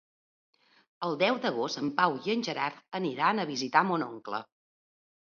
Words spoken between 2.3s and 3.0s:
i en Gerard